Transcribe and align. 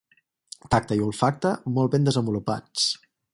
Tacte 0.75 0.97
i 0.99 1.03
olfacte 1.09 1.51
molt 1.77 1.93
ben 1.97 2.09
desenvolupats. 2.09 2.89